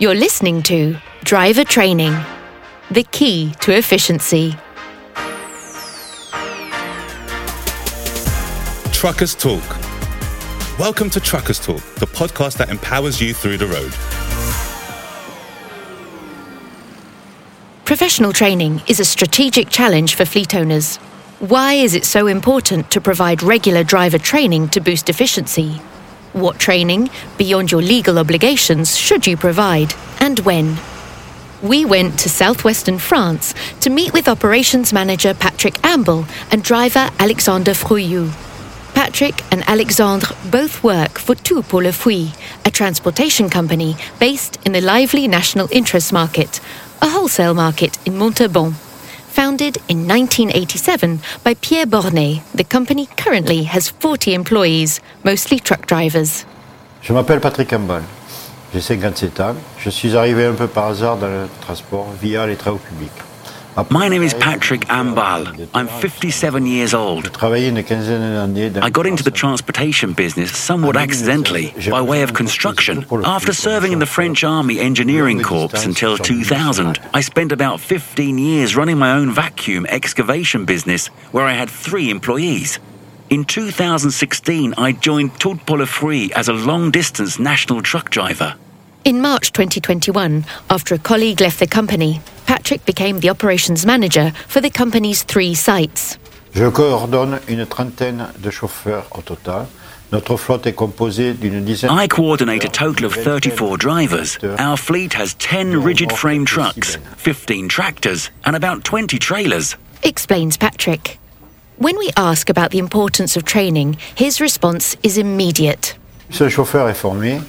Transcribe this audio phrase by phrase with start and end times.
[0.00, 2.14] You're listening to Driver Training,
[2.88, 4.54] the key to efficiency.
[8.92, 9.64] Truckers Talk.
[10.78, 13.90] Welcome to Truckers Talk, the podcast that empowers you through the road.
[17.84, 20.98] Professional training is a strategic challenge for fleet owners.
[21.40, 25.80] Why is it so important to provide regular driver training to boost efficiency?
[26.32, 30.76] What training, beyond your legal obligations, should you provide, and when?
[31.62, 37.72] We went to southwestern France to meet with operations manager Patrick Ambal and driver Alexandre
[37.72, 38.30] Frouillou.
[38.94, 42.32] Patrick and Alexandre both work for Tout pour le Fouille,
[42.64, 46.60] a transportation company based in the lively national interest market,
[47.00, 48.74] a wholesale market in Montauban.
[49.58, 56.44] Founded in 1987 by Pierre Bornet, the company currently has 40 employees, mostly truck drivers.
[57.02, 58.04] Je m'appelle Patrick Ambal.
[58.72, 59.56] J'ai 57 ans.
[59.78, 63.10] Je suis arrivé un peu par hasard dans le transport via les travaux publics.
[63.90, 65.68] My name is Patrick Ambal.
[65.72, 67.26] I'm 57 years old.
[67.40, 73.06] I got into the transportation business somewhat accidentally, by way of construction.
[73.24, 78.74] After serving in the French Army Engineering Corps until 2000, I spent about 15 years
[78.74, 82.80] running my own vacuum excavation business, where I had three employees.
[83.30, 88.56] In 2016, I joined Tout pour le Fouille as a long distance national truck driver.
[89.04, 94.60] In March 2021, after a colleague left the company, Patrick became the operations manager for
[94.60, 96.18] the company's three sites.
[96.54, 99.66] Je coordonne une trentaine de chauffeurs au total.
[100.10, 101.90] Notre flotte est composée d'une dizaine.
[101.90, 104.38] I coordinate a total of 34 drivers.
[104.58, 109.76] Our fleet has 10 rigid frame trucks, 15 tractors, and about 20 trailers.
[110.02, 111.18] Explains Patrick.
[111.76, 115.94] When we ask about the importance of training, his response is immediate.
[116.30, 117.40] Plus un chauffeur est formé,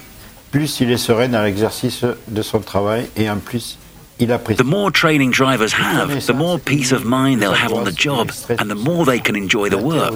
[0.50, 3.78] plus il est serein dans l'exercice de son travail et en plus
[4.18, 4.58] il apprécie.
[4.58, 8.30] The more training drivers have, the more peace of mind they'll have on the job
[8.58, 10.14] and the more they can enjoy the work.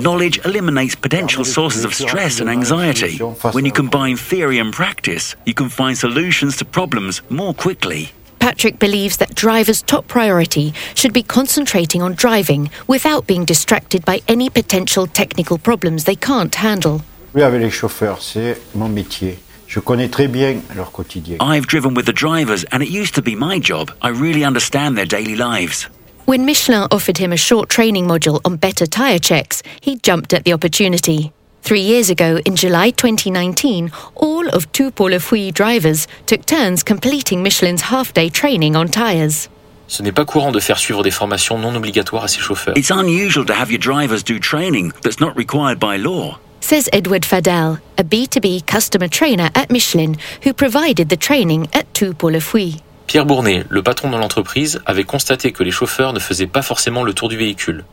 [0.00, 3.18] Knowledge eliminates potential sources of stress and anxiety.
[3.52, 8.12] When you combine theory and practice, you can find solutions to problems more quickly.
[8.38, 14.20] Patrick believes that drivers' top priority should be concentrating on driving without being distracted by
[14.26, 17.02] any potential technical problems they can't handle.
[17.34, 19.38] Oui, avec les chauffeurs, c'est mon métier.
[19.66, 21.38] Je connais très bien leur quotidien.
[21.40, 23.90] I've driven with the drivers, and it used to be my job.
[24.02, 25.88] I really understand their daily lives.
[26.26, 30.44] When Michelin offered him a short training module on better tyre checks, he jumped at
[30.44, 31.32] the opportunity.
[31.62, 36.82] Three years ago, in July 2019, all of Tout pour le Fouille drivers took turns
[36.82, 39.48] completing Michelin's half day training on tyres.
[39.88, 42.76] Ce n'est pas courant de faire suivre des formations non obligatoires à ses chauffeurs.
[42.76, 46.38] It's unusual to have your drivers do training that's not required by law.
[46.62, 52.14] Says Edward Fadel, a B2B customer trainer at Michelin who provided the training at Tout
[52.14, 52.80] pour le Fouille.
[53.08, 57.02] Pierre Bournet, le patron de l'entreprise, avait constaté que les chauffeurs ne faisaient pas forcément
[57.02, 57.84] le tour du véhicule.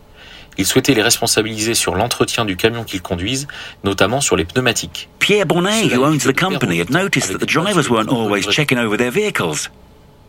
[0.60, 3.48] Il souhaitait les responsabiliser sur l'entretien du camion qu'ils conduisent,
[3.84, 5.10] notamment sur les pneumatiques.
[5.18, 8.98] Pierre Bournet, who owns the company, had noticed that the drivers weren't always checking over
[8.98, 9.70] their vehicles.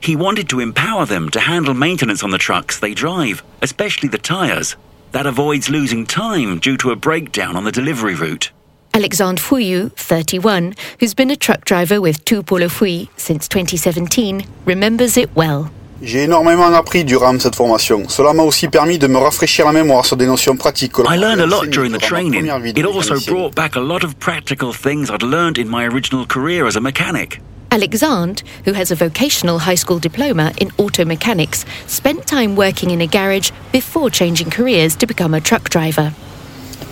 [0.02, 4.18] He wanted to empower them to handle maintenance on the trucks they drive, especially the
[4.18, 4.76] tyres.
[5.12, 8.52] That avoids losing time due to a breakdown on the delivery route.
[8.94, 14.44] Alexandre Fouillou, 31, who's been a truck driver with Tout pour le Fouille since 2017,
[14.66, 15.70] remembers it well.
[16.02, 18.08] J'ai énormément appris durant cette formation.
[18.08, 20.98] Cela m'a aussi permis de me rafraîchir la mémoire sur des notions pratiques.
[21.00, 22.46] I learned a lot during the training.
[22.76, 26.66] It also brought back a lot of practical things I'd learned in my original career
[26.66, 27.40] as a mechanic.
[27.72, 33.00] Alexandre, who has a vocational high school diploma in auto mechanics, spent time working in
[33.00, 36.12] a garage before changing careers to become a truck driver.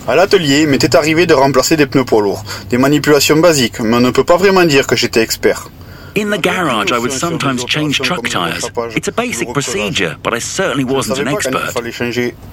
[0.07, 2.43] À l'atelier, il m'était arrivé de remplacer des pneus poids lourds.
[2.69, 5.69] Des manipulations basiques, mais on ne peut pas vraiment dire que j'étais expert.
[6.15, 8.71] In the garage, I would sometimes change truck tyres.
[8.95, 11.75] It's a basic procedure, but I certainly wasn't an expert.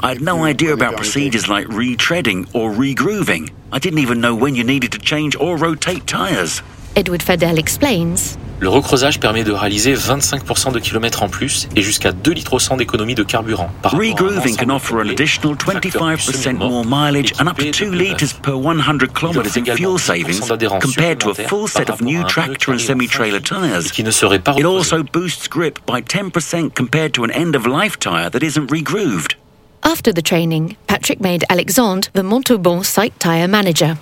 [0.03, 3.49] I had no idea about procedures like retreading or regrooving.
[3.73, 6.63] I didn't even know when you needed to change or rotate tyres.
[6.97, 8.39] Edward Fadel explains.
[8.59, 12.59] Le recreusage permet de réaliser 25% de kilomètres en plus et jusqu'à 2 litres au
[12.59, 13.71] 100 d'économie de carburant.
[13.83, 18.55] Par Regrooving can offer an additional 25% more mileage and up to 2 litres per
[18.55, 20.41] 100 kilometers in fuel savings
[20.81, 23.93] compared to a full set of new tractor and semi-trailer tyres.
[23.93, 28.31] qui ne serait pas It also boosts grip by 10% compared to an end-of-life tyre
[28.31, 29.37] that isn't regrooved.
[29.83, 33.99] After the training, Patrick made Alexandre the Montauban site tyre manager.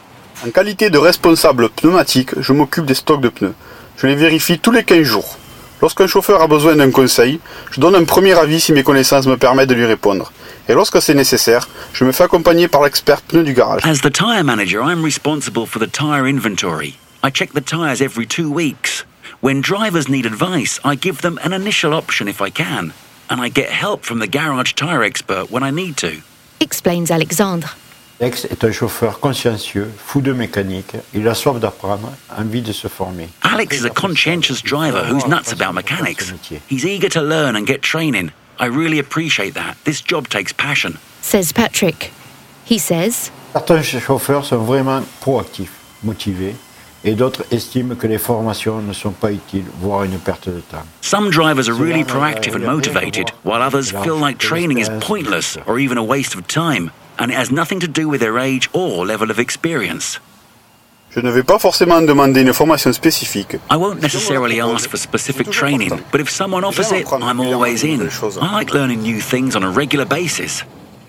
[0.47, 3.55] En qualité de responsable pneumatique, je m'occupe des stocks de pneus.
[3.97, 5.39] Je les vérifie tous les 15 jours.
[5.81, 9.39] Lorsqu'un chauffeur a besoin d'un conseil, je donne un premier avis si mes connaissances me
[9.39, 10.33] permettent de lui répondre.
[10.69, 13.81] Et lorsque c'est nécessaire, je me fais accompagner par l'expert pneu du garage.
[13.87, 16.99] As the tyre manager, I'm responsible for the tyre inventory.
[17.23, 19.07] I check the tyres every two weeks.
[19.41, 22.93] When drivers need advice, I give them an initial option if I can,
[23.31, 26.21] and I get help from the garage tyre expert when I need to.
[26.61, 27.71] Explains Alexandre.
[28.21, 30.95] Alex est un chauffeur consciencieux, fou de mécanique.
[31.15, 33.29] Il a soif d'apprendre, envie de se former.
[33.43, 36.33] Alex is a conscientious driver who's nuts about mechanics.
[36.71, 38.31] He's eager to learn and get training.
[38.61, 39.77] I really appreciate that.
[39.85, 40.99] This job takes passion.
[41.23, 42.13] Says Patrick.
[42.65, 45.73] He says, Certains chauffeurs sont vraiment proactifs,
[46.05, 46.55] motivés,
[47.05, 50.87] et d'autres estiment que les formations ne sont pas utiles, voire une perte de temps.
[51.03, 55.79] Some drivers are really proactive and motivated, while others feel like training is pointless or
[55.79, 59.07] even a waste of time, and it has nothing to do with their age or
[59.07, 60.21] level of experience.
[61.15, 63.55] Je ne vais pas forcément demander une formation spécifique.
[63.71, 68.01] I won't necessarily ask for specific training, but if someone offers it, I'm always in.
[68.41, 70.65] I like learning new things on a regular basis.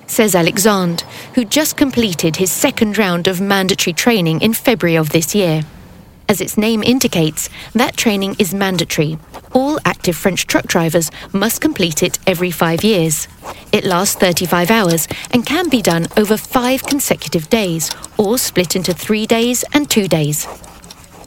[0.06, 1.04] Says Alexandre,
[1.34, 5.64] who just completed his second round of mandatory training in February of this year.
[6.28, 9.18] As its name indicates, that training is mandatory.
[9.54, 13.28] All active French truck drivers must complete it every five years.
[13.72, 18.94] It lasts 35 hours and can be done over five consecutive days, or split into
[18.94, 20.48] three days and two days.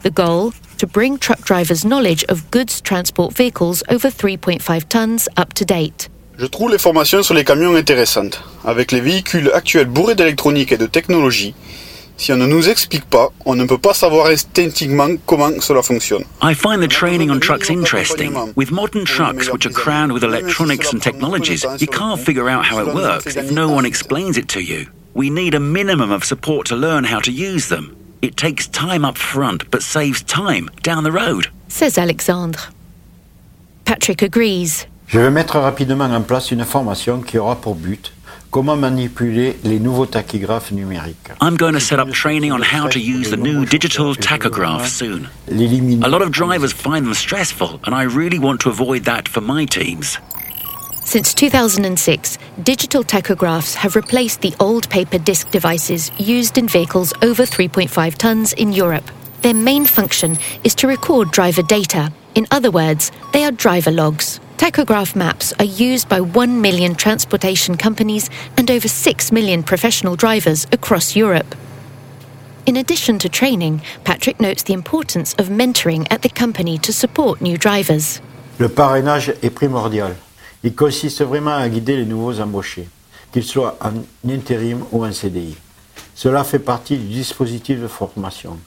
[0.02, 0.52] The goal?
[0.78, 6.08] To bring truck drivers' knowledge of goods transport vehicles over 3.5 tons up to date.
[6.38, 8.40] Je trouve les formations sur les camions intéressantes.
[8.64, 11.54] Avec les véhicules actuels bourrés d'électronique et de technologie,
[12.19, 16.25] Si on ne nous explique pas, on ne peut pas savoir instinctivement comment cela fonctionne.
[16.43, 18.35] I find the training on trucks interesting.
[18.56, 22.81] With modern trucks which are crammed with electronics and technologies, you can't figure out how
[22.81, 24.88] it works if no one explains it to you.
[25.15, 27.97] We need a minimum of support to learn how to use them.
[28.20, 31.47] It takes time up front but saves time down the road.
[31.69, 32.59] Says Alexandre.
[33.85, 34.87] Patrick agrees.
[35.06, 38.11] Je vais mettre rapidement en place une formation qui aura pour but
[38.50, 41.32] Comment manipuler les nouveaux tachygraphes numériques.
[41.42, 45.28] I'm going to set up training on how to use the new digital tachograph soon.
[46.02, 49.42] A lot of drivers find them stressful, and I really want to avoid that for
[49.42, 50.16] my teams.
[51.04, 57.44] Since 2006, digital tachographs have replaced the old paper disc devices used in vehicles over
[57.44, 59.10] 3.5 tons in Europe.
[59.42, 62.10] Their main function is to record driver data.
[62.34, 64.40] In other words, they are driver logs.
[64.58, 70.66] Tachograph maps are used by 1 million transportation companies and over 6 million professional drivers
[70.72, 71.55] across Europe.
[72.66, 77.40] In addition to training, Patrick notes the importance of mentoring at the company to support
[77.40, 78.20] new drivers.
[78.58, 80.16] Le parrainage est primordial.
[80.64, 82.88] Il consiste vraiment à guider les nouveaux embauchés,
[83.31, 83.93] qu'ils soient en
[84.28, 85.56] intérim ou en CDI.
[86.19, 88.59] Cela fait partie du dispositif de formation.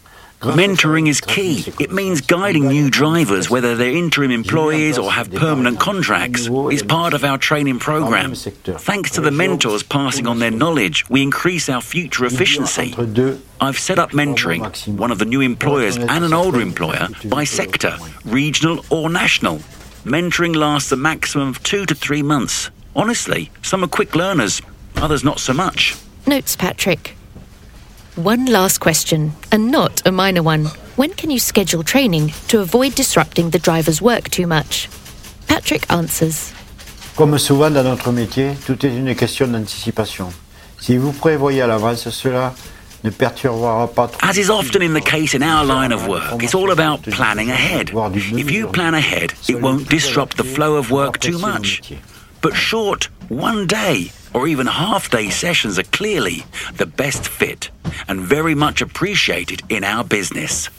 [0.41, 1.65] Mentoring is key.
[1.81, 7.13] It means guiding new drivers, whether they're interim employees or have permanent contracts, is part
[7.13, 8.33] of our training program.
[8.33, 12.95] Thanks to the mentors passing on their knowledge, we increase our future efficiency.
[13.59, 14.63] I've set up mentoring,
[14.97, 19.57] one of the new employers and an older employer, by sector, regional or national.
[20.05, 22.69] Mentoring lasts a maximum of two to three months.
[22.95, 24.61] Honestly, some are quick learners,
[24.95, 25.97] others not so much.
[26.25, 27.17] Notes Patrick.
[28.17, 30.65] One last question, and not a minor one.
[30.97, 34.89] When can you schedule training to avoid disrupting the driver's work too much?
[35.47, 36.51] Patrick answers.
[37.15, 40.27] Comme souvent dans notre métier, tout est une question d'anticipation.
[40.77, 42.53] Si vous prévoyez à l'avance, cela
[43.05, 44.11] ne perturbera pas.
[44.21, 47.49] As is often in the case in our line of work, it's all about planning
[47.49, 47.91] ahead.
[48.13, 51.81] If you plan ahead, it won't disrupt the flow of work too much.
[52.41, 56.45] But short, one day, or even half day sessions are clearly
[56.75, 57.69] the best fit
[58.07, 60.69] and very much appreciated in our business.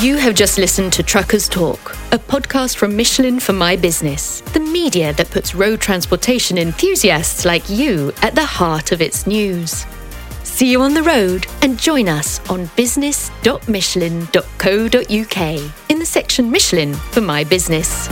[0.00, 4.60] You have just listened to Truckers Talk, a podcast from Michelin for My Business, the
[4.60, 9.84] media that puts road transportation enthusiasts like you at the heart of its news.
[10.44, 17.20] See you on the road and join us on business.michelin.co.uk in the section Michelin for
[17.20, 18.08] My Business.